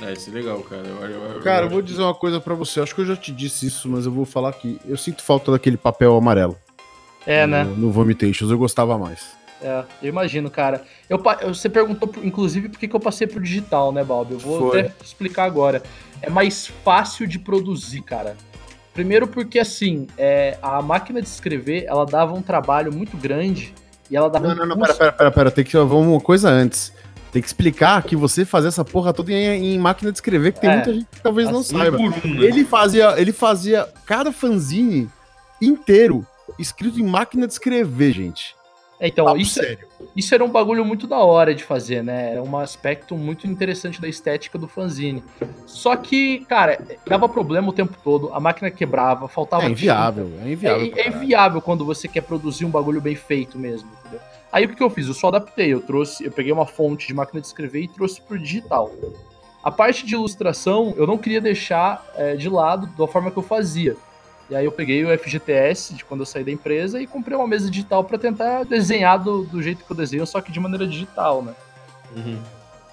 [0.00, 0.86] É, isso é legal, cara.
[0.86, 2.80] Eu, eu, eu, cara, eu vou dizer uma coisa para você.
[2.80, 4.80] Acho que eu já te disse isso, mas eu vou falar aqui.
[4.86, 6.56] Eu sinto falta daquele papel amarelo.
[7.26, 7.64] É, no, né?
[7.64, 9.36] No Vomitations, eu gostava mais.
[9.60, 10.82] É, eu imagino, cara.
[11.10, 14.34] Eu, você perguntou, inclusive, por que, que eu passei pro digital, né, Balbi?
[14.34, 14.80] Eu vou Foi.
[14.80, 15.82] até explicar agora.
[16.22, 18.36] É mais fácil de produzir, cara.
[18.94, 23.74] Primeiro porque, assim, é, a máquina de escrever, ela dava um trabalho muito grande
[24.10, 25.76] e ela dava Não, um não, não, pera, pera, pera, pera, tem que...
[25.76, 26.92] Vamos uma coisa antes.
[27.38, 30.60] Tem que explicar que você fazer essa porra toda em, em máquina de escrever, que
[30.60, 31.96] tem é, muita gente que talvez assim não saiba.
[31.96, 32.18] Um, né?
[32.24, 35.08] Ele fazia, ele fazia cada fanzine
[35.62, 36.26] inteiro
[36.58, 38.56] escrito em máquina de escrever, gente.
[39.00, 39.78] É, então, isso, é,
[40.16, 42.32] isso era um bagulho muito da hora de fazer, né?
[42.32, 45.22] Era um aspecto muito interessante da estética do fanzine.
[45.66, 49.64] Só que, cara, dava problema o tempo todo, a máquina quebrava, faltava.
[49.64, 50.92] É inviável, é inviável.
[50.96, 54.20] É, é, inviável quando você quer produzir um bagulho bem feito mesmo, entendeu?
[54.50, 55.06] Aí o que, que eu fiz?
[55.06, 58.20] Eu só adaptei, eu trouxe, eu peguei uma fonte de máquina de escrever e trouxe
[58.20, 58.90] pro digital.
[59.62, 63.42] A parte de ilustração eu não queria deixar é, de lado da forma que eu
[63.42, 63.96] fazia.
[64.50, 67.46] E aí eu peguei o FGTS de quando eu saí da empresa e comprei uma
[67.46, 70.86] mesa digital para tentar desenhar do, do, jeito que eu desenho, só que de maneira
[70.86, 71.54] digital, né?
[72.16, 72.40] Uhum.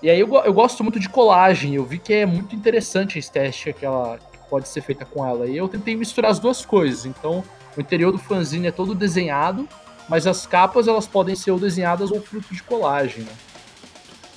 [0.03, 3.19] E aí eu, eu gosto muito de colagem, eu vi que é muito interessante a
[3.19, 5.47] estética que ela que pode ser feita com ela.
[5.47, 7.05] E eu tentei misturar as duas coisas.
[7.05, 7.41] Então,
[7.77, 9.67] o interior do fanzine é todo desenhado,
[10.09, 13.31] mas as capas elas podem ser ou desenhadas ou fruto de colagem, né?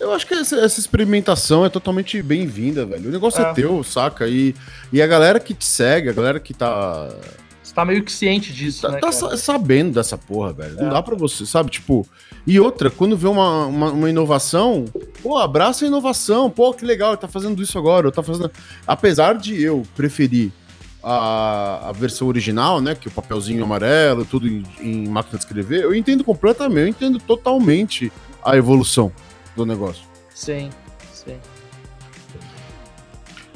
[0.01, 3.09] Eu acho que essa, essa experimentação é totalmente bem-vinda, velho.
[3.09, 3.51] O negócio é.
[3.51, 4.29] é, teu, saca?
[4.29, 4.55] E,
[4.93, 7.09] e a galera que te segue, a galera que tá.
[7.63, 9.01] Você tá meio que ciente disso, tá, né?
[9.01, 9.37] Tá cara?
[9.37, 10.79] sabendo dessa porra, velho.
[10.79, 10.83] É.
[10.83, 11.71] Não dá pra você, sabe?
[11.71, 12.07] Tipo.
[12.47, 14.87] E outra, quando vê uma, uma, uma, inovação,
[15.23, 16.49] pô, abraça a inovação.
[16.49, 18.07] Pô, que legal, ele tá fazendo isso agora.
[18.07, 18.51] Eu tá fazendo.
[18.87, 20.53] Apesar de eu preferir
[21.03, 22.95] a, a versão original, né?
[22.95, 27.19] Que o papelzinho amarelo, tudo em, em máquina de escrever, eu entendo completamente, eu entendo
[27.19, 28.13] totalmente
[28.45, 29.13] a evolução
[29.59, 30.05] do negócio.
[30.35, 30.71] Sim,
[31.13, 31.39] sim.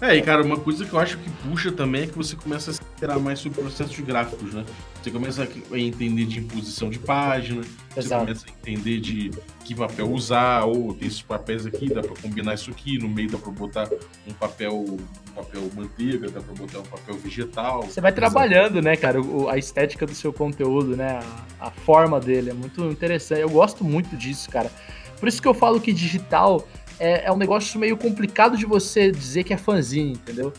[0.00, 2.72] É, e cara, uma coisa que eu acho que puxa também é que você começa
[2.72, 4.64] a se interar mais sobre processos gráficos, né?
[5.00, 7.62] Você começa a entender de imposição de página,
[7.96, 8.02] Exato.
[8.02, 9.30] você começa a entender de
[9.64, 13.30] que papel usar, ou tem esses papéis aqui, dá pra combinar isso aqui, no meio
[13.30, 13.88] dá pra botar
[14.26, 17.82] um papel, um papel manteiga, dá pra botar um papel vegetal.
[17.82, 18.84] Você vai trabalhando, Exato.
[18.84, 21.20] né, cara, a estética do seu conteúdo, né,
[21.60, 23.40] a, a forma dele, é muito interessante.
[23.40, 24.68] Eu gosto muito disso, cara.
[25.22, 26.66] Por isso que eu falo que digital
[26.98, 30.52] é, é um negócio meio complicado de você dizer que é fanzine, entendeu?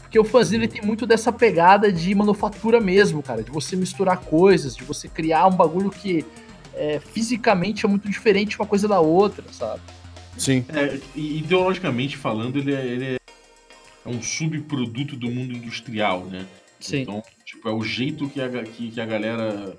[0.00, 4.74] Porque o fanzine tem muito dessa pegada de manufatura mesmo, cara, de você misturar coisas,
[4.74, 6.24] de você criar um bagulho que
[6.72, 9.82] é, fisicamente é muito diferente uma coisa da outra, sabe?
[10.38, 10.64] Sim.
[10.70, 13.18] É, ideologicamente falando, ele é, ele é
[14.06, 16.46] um subproduto do mundo industrial, né?
[16.80, 17.02] Sim.
[17.02, 19.76] Então, tipo, é o jeito que a, que, que a galera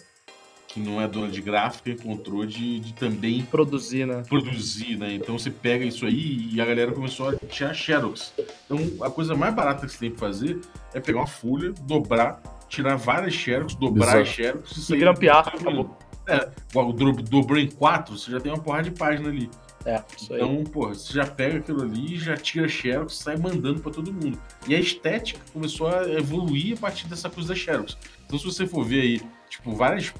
[0.70, 4.24] que não é dona de gráfica encontrou de, de também produzir, né?
[4.30, 5.16] Produzir, né?
[5.16, 8.34] Então você pega isso aí e a galera começou a tirar xerox.
[8.66, 10.62] Então a coisa mais barata que você tem que fazer
[10.94, 14.22] é pegar uma folha, dobrar, tirar várias xerox, dobrar Exato.
[14.22, 15.98] as xerox e, e grampear, acabou.
[16.28, 19.50] É, o dobrou em quatro, você já tem uma porra de página ali.
[19.86, 20.70] É, isso então, aí.
[20.70, 24.40] pô, você já pega aquilo ali, já tira xerox, sai mandando para todo mundo.
[24.68, 27.98] E a estética começou a evoluir a partir dessa coisa da xerox.
[28.26, 30.14] Então, se você for ver aí, tipo, várias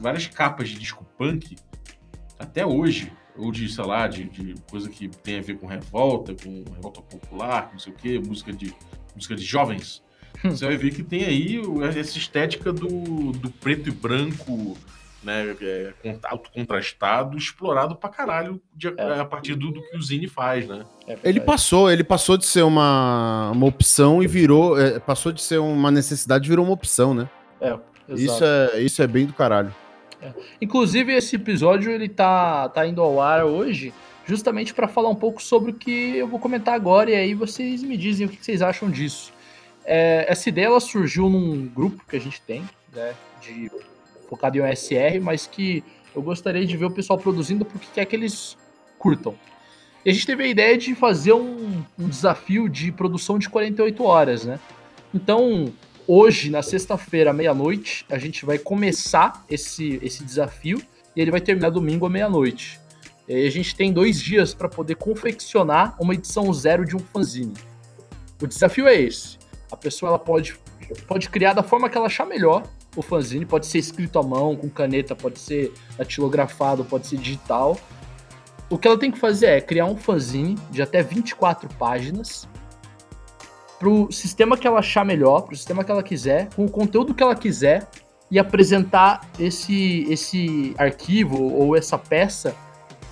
[0.00, 1.56] várias capas de disco punk,
[2.38, 6.34] até hoje, ou de, sei lá, de, de coisa que tem a ver com revolta,
[6.34, 8.74] com revolta popular, não sei o quê, música de,
[9.14, 10.02] música de jovens.
[10.42, 11.60] você vai ver que tem aí
[11.96, 14.76] essa estética do, do preto e branco,
[15.22, 15.92] né, é,
[16.24, 19.20] autocontrastado, explorado pra caralho de, é.
[19.20, 20.84] a partir do, do, que o Zine faz, né?
[21.06, 25.42] É ele passou, ele passou de ser uma, uma opção e virou, é, passou de
[25.42, 27.28] ser uma necessidade e virou uma opção, né?
[27.60, 29.74] É, isso é, isso é bem do caralho.
[30.60, 33.92] Inclusive, esse episódio ele tá, tá indo ao ar hoje
[34.26, 37.82] justamente para falar um pouco sobre o que eu vou comentar agora e aí vocês
[37.82, 39.32] me dizem o que vocês acham disso.
[39.84, 42.62] É, essa ideia ela surgiu num grupo que a gente tem,
[42.94, 43.70] né, de,
[44.28, 45.82] focado em OSR, mas que
[46.14, 48.56] eu gostaria de ver o pessoal produzindo porque quer que eles
[48.98, 49.34] curtam.
[50.04, 54.02] E a gente teve a ideia de fazer um, um desafio de produção de 48
[54.04, 54.58] horas, né?
[55.12, 55.72] Então,
[56.12, 60.82] hoje, na sexta-feira, meia-noite, a gente vai começar esse, esse desafio
[61.14, 62.80] e ele vai terminar domingo à meia-noite.
[63.28, 67.54] E a gente tem dois dias para poder confeccionar uma edição zero de um fanzine.
[68.42, 69.38] O desafio é esse.
[69.70, 70.58] A pessoa ela pode,
[71.06, 72.64] pode criar da forma que ela achar melhor
[72.96, 77.78] o fanzine, pode ser escrito à mão, com caneta, pode ser datilografado, pode ser digital.
[78.68, 82.48] O que ela tem que fazer é criar um fanzine de até 24 páginas
[83.80, 87.22] pro sistema que ela achar melhor, pro sistema que ela quiser, com o conteúdo que
[87.22, 87.88] ela quiser
[88.30, 92.54] e apresentar esse, esse arquivo ou essa peça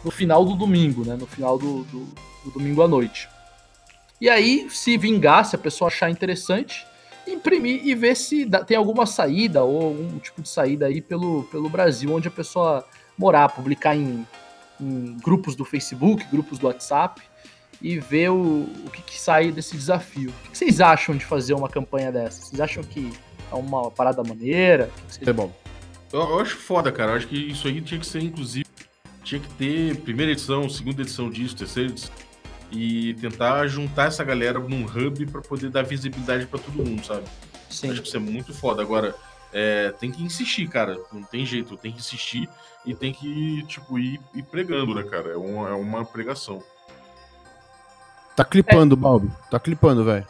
[0.05, 1.17] no final do domingo, né?
[1.19, 2.05] No final do, do,
[2.45, 3.31] do domingo à noite.
[4.21, 6.87] E aí, se vingar, se a pessoa achar interessante,
[7.27, 11.45] imprimir e ver se dá, tem alguma saída ou algum tipo de saída aí pelo,
[11.45, 12.85] pelo Brasil, onde a pessoa
[13.17, 14.27] morar, publicar em,
[14.79, 17.23] em grupos do Facebook, grupos do WhatsApp
[17.81, 20.31] e ver o, o que, que sai desse desafio.
[20.31, 22.43] O que, vocês acham de fazer uma campanha dessa?
[22.43, 23.13] Vocês acham que
[23.51, 24.91] é uma parada maneira?
[25.21, 25.53] É bom.
[26.13, 27.13] Eu, eu, acho foda, cara.
[27.13, 28.67] Eu acho que isso aí tinha que ser, inclusive,
[29.23, 32.13] tinha que ter primeira edição, segunda edição disso, terceira edição.
[32.71, 37.25] E tentar juntar essa galera num hub para poder dar visibilidade para todo mundo, sabe?
[37.71, 37.91] Sim.
[37.91, 38.83] Acho que isso é muito foda.
[38.83, 39.15] Agora,
[39.53, 40.97] é, tem que insistir, cara.
[41.13, 42.49] Não tem jeito, tem que insistir
[42.85, 45.31] e tem que, tipo, ir, ir pregando, né, cara?
[45.31, 46.63] É uma, é uma pregação.
[48.39, 48.97] Tá clipando, é.
[48.97, 49.29] Balbi.
[49.51, 50.25] Tá clipando, velho.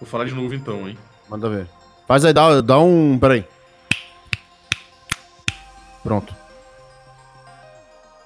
[0.00, 0.96] Vou falar de novo então, hein?
[1.28, 1.68] Manda ver.
[2.08, 3.18] Faz aí, dá, dá um.
[3.18, 3.44] Peraí.
[6.02, 6.34] Pronto.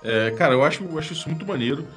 [0.05, 1.89] É, cara, eu acho, eu acho isso muito maneiro.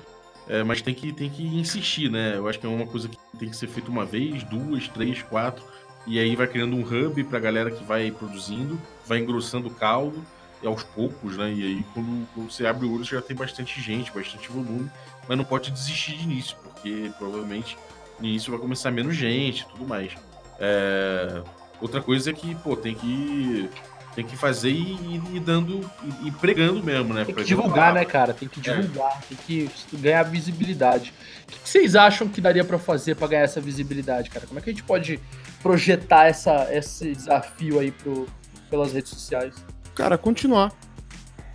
[0.48, 2.36] É, mas tem que, tem que insistir, né?
[2.36, 5.22] Eu acho que é uma coisa que tem que ser feita uma vez, duas, três,
[5.22, 5.64] quatro.
[6.08, 10.26] E aí vai criando um hub pra galera que vai produzindo, vai engrossando o caldo
[10.64, 11.54] e aos poucos, né?
[11.54, 14.90] E aí quando, quando você abre o olho já tem bastante gente, bastante volume,
[15.28, 17.78] mas não pode desistir de início porque provavelmente
[18.20, 20.12] no início vai começar menos gente e tudo mais.
[20.60, 21.42] É...
[21.82, 23.70] Outra coisa é que, pô, tem que
[24.16, 25.90] tem que fazer e ir dando
[26.24, 27.26] e pregando mesmo, né?
[27.26, 28.32] Tem que divulgar, né, cara?
[28.32, 28.76] Tem que é.
[28.76, 29.36] divulgar, é.
[29.36, 31.12] tem que ganhar visibilidade.
[31.48, 34.46] O que vocês acham que daria para fazer para ganhar essa visibilidade, cara?
[34.46, 35.20] Como é que a gente pode
[35.64, 38.28] projetar essa, esse desafio aí pro,
[38.70, 39.56] pelas redes sociais?
[39.96, 40.72] Cara, continuar.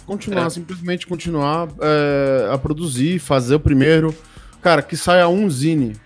[0.04, 0.50] Continuar, é.
[0.50, 4.12] simplesmente continuar é, a produzir, fazer o primeiro,
[4.62, 5.96] Cara, que saia um zine.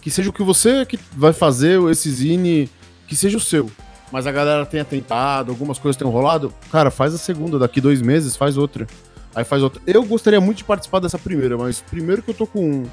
[0.00, 2.70] Que seja o que você que vai fazer, esse zine,
[3.08, 3.70] que seja o seu.
[4.12, 6.52] Mas a galera tenha tentado, algumas coisas tenham rolado.
[6.70, 8.86] Cara, faz a segunda, daqui dois meses faz outra.
[9.34, 9.82] Aí faz outra.
[9.86, 12.84] Eu gostaria muito de participar dessa primeira, mas primeiro que eu tô com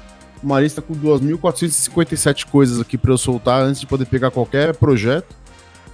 [0.42, 5.34] uma lista com 2.457 coisas aqui para eu soltar antes de poder pegar qualquer projeto.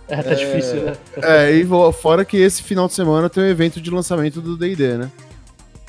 [0.08, 0.34] É, tá é...
[0.34, 0.96] difícil, né?
[1.22, 4.56] É, e fora que esse final de semana tem o um evento de lançamento do
[4.56, 5.10] D&D, né?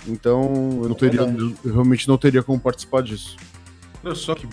[0.07, 3.37] Então eu não teria, eu realmente não teria como participar disso.
[4.03, 4.47] Olha só que,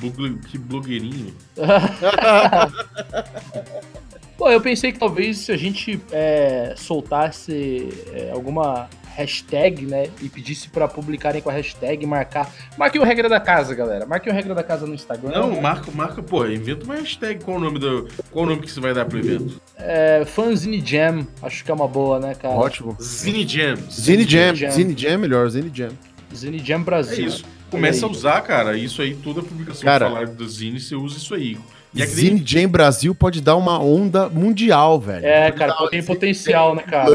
[0.50, 1.34] que blogueirinho.
[4.38, 10.08] Bom, eu pensei que talvez se a gente é, soltasse é, alguma hashtag, né?
[10.22, 12.52] E pedisse para publicarem com a hashtag, marcar.
[12.76, 14.06] Marque o regra da casa, galera.
[14.06, 15.30] Marque o regra da casa no Instagram.
[15.30, 17.44] Não, marca, marca, pô, inventa uma hashtag.
[17.44, 18.08] Qual o nome do.
[18.30, 19.60] Qual o nome que você vai dar pro evento?
[19.76, 20.24] É.
[20.24, 21.26] Fanzine Jam.
[21.42, 22.54] Acho que é uma boa, né, cara?
[22.54, 22.96] Ótimo.
[23.02, 23.76] Zine Jam.
[23.90, 24.54] Zine Jam.
[24.70, 25.90] Zine Jam é melhor, Zine Jam.
[26.32, 27.24] Zine Jam Brasil.
[27.24, 27.44] É isso.
[27.70, 28.76] Começa a usar, cara.
[28.78, 31.58] Isso aí, toda a publicação cara, falar do Zine, você usa isso aí.
[31.94, 35.26] E Zine Jam Brasil pode dar uma onda mundial, velho.
[35.26, 37.10] É, cara, tem potencial, né, cara?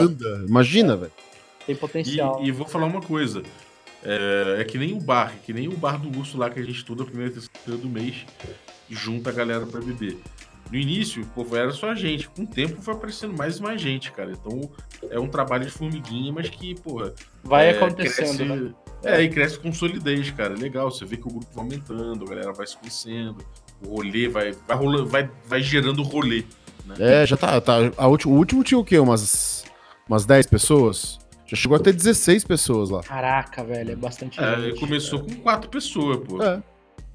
[0.46, 1.12] Imagina, velho.
[1.65, 2.39] Tem potencial.
[2.41, 3.43] E, e vou falar uma coisa.
[4.04, 6.60] É, é, que nem o bar, é que nem o bar do urso lá que
[6.60, 8.26] a gente estuda a primeira e terceira do mês
[8.89, 10.17] e junta a galera para beber.
[10.69, 12.28] No início, pô, era só a gente.
[12.30, 14.32] Com o tempo foi aparecendo mais e mais gente, cara.
[14.32, 14.69] Então
[15.10, 17.13] é um trabalho de formiguinha, mas que, porra.
[17.43, 18.38] Vai é, acontecendo.
[18.38, 18.73] Cresce, né?
[19.04, 20.54] É, e cresce com solidez, cara.
[20.54, 23.38] Legal, você vê que o grupo vai aumentando, a galera vai se conhecendo,
[23.86, 26.43] o rolê vai, vai, rolando, vai, vai gerando rolê.
[26.86, 26.95] Né?
[26.99, 27.60] É, já tá.
[27.62, 28.97] tá a último, o último tinha o quê?
[28.97, 29.65] Umas,
[30.08, 31.23] umas 10 pessoas?
[31.54, 33.04] Já chegou a ter 16 pessoas lá.
[33.04, 34.80] Caraca, velho, é bastante é, gente.
[34.80, 36.42] começou com 4 pessoas, pô.
[36.42, 36.63] É.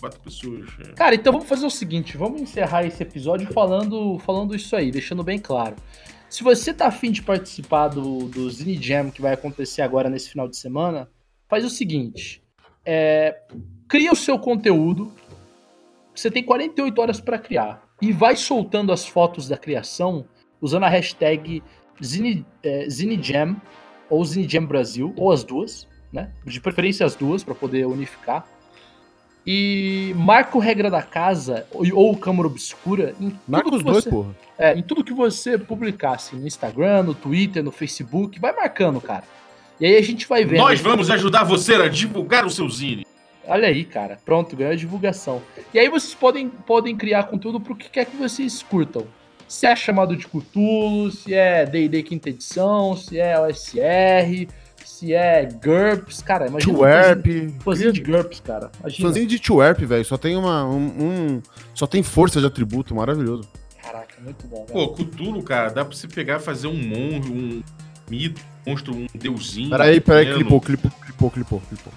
[0.01, 0.69] quatro pessoas.
[0.79, 0.93] É.
[0.93, 5.25] Cara, então vamos fazer o seguinte: vamos encerrar esse episódio falando, falando isso aí, deixando
[5.25, 5.75] bem claro.
[6.31, 10.31] Se você tá afim de participar do, do Zine Jam que vai acontecer agora nesse
[10.31, 11.11] final de semana,
[11.49, 12.41] faz o seguinte:
[12.85, 13.41] é,
[13.89, 15.13] cria o seu conteúdo.
[16.15, 17.83] Você tem 48 horas para criar.
[18.01, 20.25] E vai soltando as fotos da criação
[20.61, 21.61] usando a hashtag
[22.01, 23.61] Zine, é, ZineJam
[24.11, 26.31] ou ZineJam Brasil, ou as duas, né?
[26.45, 28.47] De preferência as duas, para poder unificar.
[29.47, 34.37] E marca o regra da casa ou, Câmara Obscura em Marca os dois, porra.
[34.59, 39.25] É, em tudo que você publicasse no Instagram, no Twitter, no Facebook, vai marcando, cara.
[39.81, 40.59] E aí a gente vai ver.
[40.59, 43.07] Nós vamos ajudar você a divulgar o seu zine.
[43.47, 44.19] Olha aí, cara.
[44.23, 45.41] Pronto, ganhou a divulgação.
[45.73, 49.07] E aí vocês podem, podem criar conteúdo pro que quer que vocês curtam.
[49.49, 54.47] Se é chamado de Cthulhu, se é D&D quinta edição, se é OSR,
[54.85, 56.77] se é GURPS, cara, imagina.
[56.77, 57.27] Twerp.
[57.61, 58.71] Fãzinho de GURPS, cara.
[58.81, 59.09] Imagina.
[59.09, 60.05] Fãzinho de Twerp, velho.
[60.05, 60.67] Só tem uma.
[60.67, 63.49] Um, um, só tem força de atributo, maravilhoso.
[63.83, 64.89] Caraca, muito bom, velho.
[64.89, 67.63] Pô, Cthulhu, cara, dá pra você pegar e fazer um monstro, um
[68.11, 69.71] mito, um monstro, um deusinho.
[69.71, 71.93] Peraí, peraí, clipou, clipou, clipou, clipou, clipou.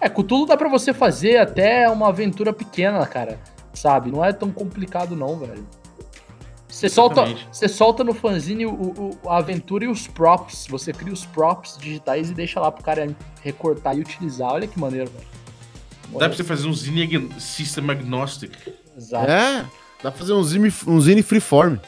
[0.00, 3.38] É, Cthulhu dá pra você fazer até uma aventura pequena, cara.
[3.72, 4.10] Sabe?
[4.10, 5.64] Não é tão complicado, não, velho.
[6.76, 10.66] Você solta, você solta no fanzine o, o, a aventura e os props.
[10.68, 13.08] Você cria os props digitais e deixa lá pro cara
[13.42, 14.52] recortar e utilizar.
[14.52, 15.26] Olha que maneiro, velho.
[16.12, 18.52] Dá pra você fazer um zine system agnostic.
[18.94, 19.30] Exato.
[19.30, 19.62] É,
[20.02, 21.78] dá pra fazer um zine, um zine freeform.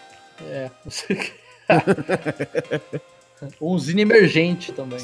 [0.41, 0.71] É.
[3.61, 4.99] um zine emergente também.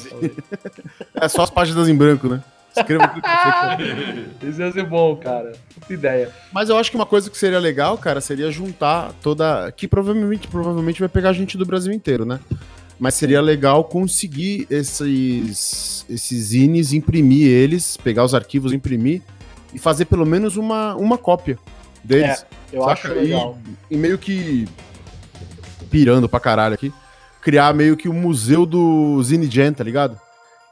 [1.13, 2.43] é só as páginas em branco, né?
[2.75, 5.53] Escreva o que você Isso ia ser bom, cara.
[5.73, 6.31] Puta ideia.
[6.51, 9.71] Mas eu acho que uma coisa que seria legal, cara, seria juntar toda.
[9.71, 12.39] Que provavelmente, provavelmente vai pegar gente do Brasil inteiro, né?
[12.99, 19.21] Mas seria legal conseguir esses, esses zines, imprimir eles, pegar os arquivos, imprimir
[19.73, 21.59] e fazer pelo menos uma, uma cópia
[22.03, 22.45] deles.
[22.71, 22.93] É, eu saca?
[22.93, 23.57] acho legal.
[23.91, 24.65] E, e meio que
[25.89, 26.93] pirando pra caralho aqui,
[27.41, 30.19] criar meio que o um museu do Zine Gen, tá ligado?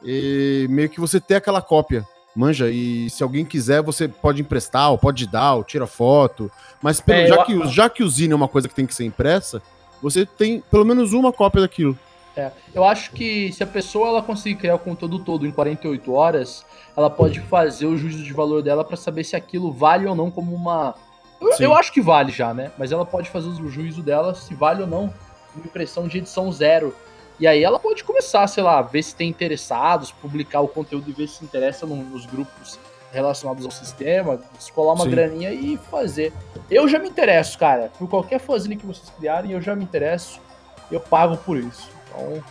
[0.04, 4.90] E meio que você ter aquela cópia, manja, e se alguém quiser, você pode emprestar,
[4.90, 6.50] ou pode dar, ou tira foto,
[6.82, 7.44] mas pelo, é, já, eu...
[7.44, 9.62] que, já que o Zine é uma coisa que tem que ser impressa,
[10.02, 11.98] você tem pelo menos uma cópia daquilo.
[12.36, 16.12] É, eu acho que se a pessoa ela conseguir criar o conteúdo todo em 48
[16.12, 20.16] horas, ela pode fazer o juízo de valor dela para saber se aquilo vale ou
[20.16, 20.94] não como uma.
[21.40, 22.72] Eu, eu, acho que vale já, né?
[22.76, 25.14] Mas ela pode fazer o juízo dela se vale ou não
[25.54, 26.94] uma impressão de edição zero
[27.38, 31.12] e aí ela pode começar, sei lá, ver se tem interessados, publicar o conteúdo e
[31.12, 32.78] ver se interessa nos grupos
[33.12, 35.10] relacionados ao sistema, descolar uma Sim.
[35.10, 36.32] graninha e fazer.
[36.70, 37.90] Eu já me interesso, cara.
[37.98, 40.40] Por qualquer fãzinho que vocês criarem, eu já me interesso.
[40.90, 41.88] Eu pago por isso.
[42.08, 42.42] Então,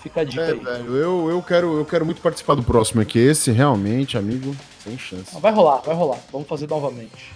[0.00, 0.58] fica a dica é, aí.
[0.58, 3.18] Velho, eu, eu, quero, eu quero muito participar do próximo aqui.
[3.18, 5.38] Esse, realmente, amigo, sem chance.
[5.38, 6.18] Vai rolar, vai rolar.
[6.32, 7.32] Vamos fazer novamente.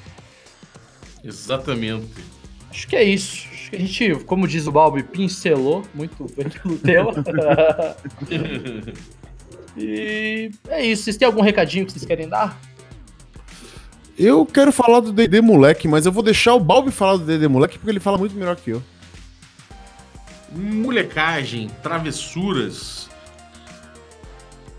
[1.23, 2.25] Exatamente.
[2.75, 3.47] Acho que é isso.
[3.53, 7.13] Acho que a gente, como diz o Balbi, pincelou muito bem pelo tema.
[9.79, 11.05] e é isso.
[11.05, 12.61] Vocês têm algum recadinho que vocês querem dar?
[14.19, 17.47] Eu quero falar do DD Moleque, mas eu vou deixar o Balbi falar do DD
[17.47, 18.83] Moleque porque ele fala muito melhor que eu.
[20.51, 23.09] Molecagem, travessuras,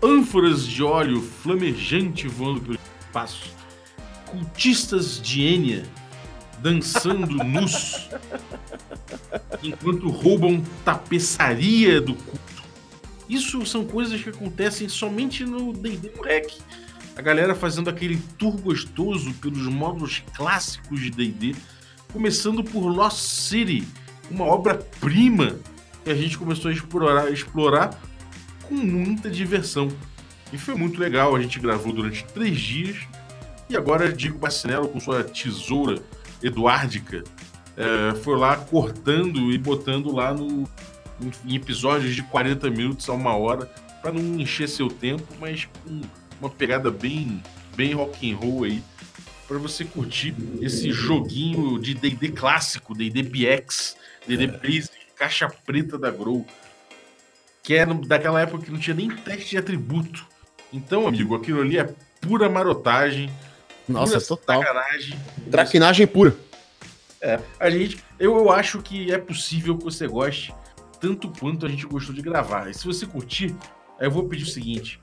[0.02, 3.50] ânforas de óleo flamejante voando pelo espaço,
[4.26, 5.82] cultistas de Enya
[6.60, 8.08] dançando nus
[9.62, 12.62] enquanto roubam tapeçaria do culto.
[13.28, 16.52] Isso são coisas que acontecem somente no D&D Rec.
[17.16, 21.56] A galera fazendo aquele tour gostoso pelos módulos clássicos de D&D,
[22.12, 23.86] começando por Lost City,
[24.30, 25.56] uma obra-prima
[26.04, 27.98] que a gente começou a explorar, explorar
[28.62, 29.88] com muita diversão.
[30.52, 32.96] E foi muito legal, a gente gravou durante três dias.
[33.68, 36.00] E agora Diego Bacinello com sua tesoura
[36.42, 37.24] Eduardica,
[37.76, 40.68] é, foi lá cortando e botando lá no,
[41.44, 43.66] em episódios de 40 minutos a uma hora,
[44.02, 46.00] para não encher seu tempo, mas com
[46.40, 47.42] uma pegada bem,
[47.76, 48.82] bem rock and roll aí,
[49.48, 53.96] para você curtir esse joguinho de D&D clássico, D&D BX,
[54.26, 54.46] D&D é.
[54.46, 56.46] Basic, caixa preta da Grow,
[57.62, 60.26] que era é daquela época que não tinha nem teste de atributo.
[60.72, 63.30] Então, amigo, aquilo ali é pura marotagem,
[63.88, 64.60] nossa, total.
[64.60, 65.20] Traquinagem.
[65.50, 66.36] Traquinagem pura.
[67.20, 70.54] É, a gente, eu, eu acho que é possível que você goste
[71.00, 72.70] tanto quanto a gente gostou de gravar.
[72.70, 73.54] E se você curtir,
[73.98, 74.98] eu vou pedir o seguinte: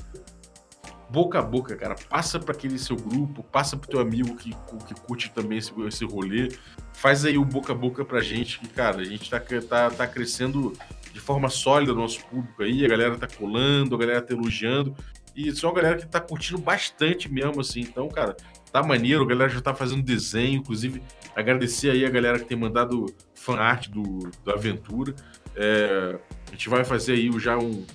[1.09, 1.95] boca a boca, cara.
[2.09, 4.51] Passa para aquele seu grupo, passa pro teu amigo que,
[4.87, 6.49] que curte também esse, esse rolê.
[6.93, 10.07] Faz aí o boca a boca pra gente, que, cara, a gente tá, tá, tá
[10.07, 10.73] crescendo
[11.11, 12.83] de forma sólida no nosso público aí.
[12.83, 14.95] A galera tá colando, a galera tá elogiando.
[15.35, 17.81] E só a galera que tá curtindo bastante mesmo, assim.
[17.81, 18.35] Então, cara,
[18.73, 21.03] Tá maneiro, a galera já tá fazendo desenho, inclusive
[21.35, 23.05] agradecer aí a galera que tem mandado
[23.35, 25.13] fan art do, do Aventura.
[25.55, 27.85] É, a gente vai fazer aí já um,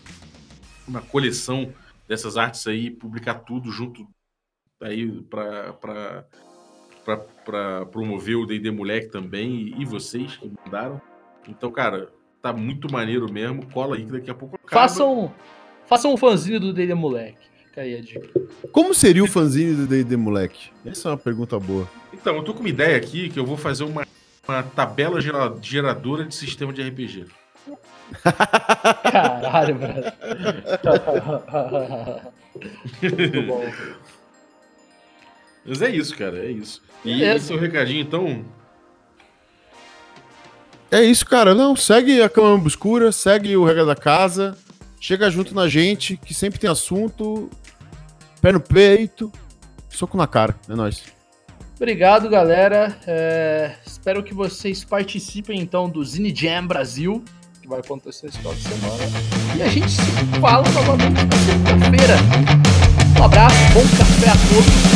[0.87, 1.75] uma coleção
[2.07, 4.07] dessas artes aí, publicar tudo junto
[4.81, 5.75] aí para
[7.91, 11.03] promover o D&D Moleque também e, vocês que mandaram.
[11.49, 13.67] Então, cara, tá muito maneiro mesmo.
[13.73, 14.71] Cola aí que daqui a pouco acaba.
[14.83, 15.35] Façam,
[15.87, 17.58] façam um fanzinho do D&D Moleque.
[17.79, 18.29] Fica aí a dica.
[18.73, 20.71] Como seria o fanzine do D&D Moleque?
[20.85, 21.89] Essa é uma pergunta boa.
[22.13, 24.07] Então, eu tô com uma ideia aqui que eu vou fazer uma,
[24.49, 25.21] uma tabela
[25.63, 27.27] geradora de sistema de RPG.
[29.13, 30.05] Caralho, velho.
[33.03, 33.65] Muito bom.
[35.65, 36.83] Mas é isso, cara, é isso.
[37.05, 37.37] E é.
[37.37, 38.45] esse é o recadinho, então.
[40.91, 41.55] É isso, cara.
[41.55, 44.57] Não, segue a cama obscura, segue o Regra da Casa,
[45.01, 47.49] chega junto na gente, que sempre tem assunto,
[48.41, 49.33] pé no peito,
[49.89, 50.55] soco na cara.
[50.69, 51.03] É nóis.
[51.77, 52.97] Obrigado, galera.
[53.07, 53.75] É...
[53.87, 57.25] Espero que vocês participem, então, do Zine Jam Brasil
[57.69, 59.05] que vai acontecer esse final de semana.
[59.55, 60.01] E a gente se
[60.41, 62.17] fala novamente na segunda-feira.
[63.19, 64.89] Um abraço, bom café a todos.